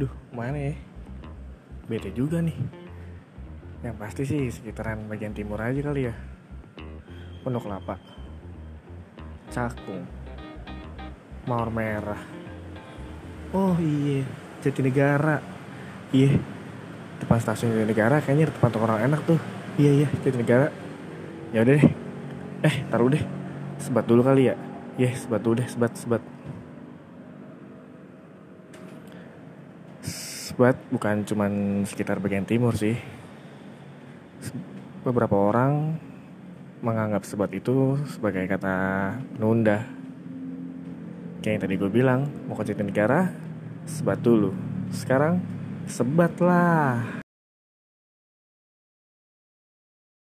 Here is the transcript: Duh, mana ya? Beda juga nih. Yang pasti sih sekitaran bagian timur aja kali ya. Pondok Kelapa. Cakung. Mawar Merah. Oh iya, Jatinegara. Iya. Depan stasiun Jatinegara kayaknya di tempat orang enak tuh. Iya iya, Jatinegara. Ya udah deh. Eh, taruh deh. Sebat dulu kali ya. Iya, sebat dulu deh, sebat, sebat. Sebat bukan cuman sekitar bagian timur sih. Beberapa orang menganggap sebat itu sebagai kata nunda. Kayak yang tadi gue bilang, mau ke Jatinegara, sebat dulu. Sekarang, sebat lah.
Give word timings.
Duh, 0.00 0.12
mana 0.32 0.72
ya? 0.72 0.74
Beda 1.84 2.08
juga 2.14 2.40
nih. 2.40 2.56
Yang 3.82 3.96
pasti 3.98 4.22
sih 4.24 4.42
sekitaran 4.48 5.10
bagian 5.10 5.34
timur 5.36 5.58
aja 5.60 5.82
kali 5.82 6.08
ya. 6.08 6.14
Pondok 7.42 7.66
Kelapa. 7.66 7.98
Cakung. 9.50 10.06
Mawar 11.44 11.68
Merah. 11.74 12.22
Oh 13.52 13.76
iya, 13.76 14.24
Jatinegara. 14.62 15.42
Iya. 16.14 16.40
Depan 17.20 17.38
stasiun 17.42 17.74
Jatinegara 17.74 18.22
kayaknya 18.24 18.48
di 18.48 18.54
tempat 18.54 18.72
orang 18.80 19.10
enak 19.10 19.20
tuh. 19.28 19.36
Iya 19.76 20.06
iya, 20.06 20.08
Jatinegara. 20.22 20.72
Ya 21.52 21.66
udah 21.66 21.74
deh. 21.76 21.86
Eh, 22.64 22.74
taruh 22.88 23.10
deh. 23.10 23.20
Sebat 23.76 24.06
dulu 24.08 24.24
kali 24.24 24.48
ya. 24.48 24.56
Iya, 24.96 25.12
sebat 25.18 25.42
dulu 25.42 25.60
deh, 25.60 25.68
sebat, 25.68 25.92
sebat. 25.98 26.22
Sebat 30.42 30.74
bukan 30.90 31.22
cuman 31.22 31.86
sekitar 31.86 32.18
bagian 32.18 32.42
timur 32.42 32.74
sih. 32.74 32.98
Beberapa 35.06 35.38
orang 35.38 35.94
menganggap 36.82 37.22
sebat 37.22 37.54
itu 37.54 37.94
sebagai 38.10 38.50
kata 38.50 38.74
nunda. 39.38 39.86
Kayak 41.46 41.52
yang 41.54 41.62
tadi 41.62 41.74
gue 41.78 41.90
bilang, 41.94 42.26
mau 42.50 42.58
ke 42.58 42.74
Jatinegara, 42.74 43.30
sebat 43.86 44.18
dulu. 44.18 44.50
Sekarang, 44.90 45.38
sebat 45.86 46.34
lah. 46.42 47.21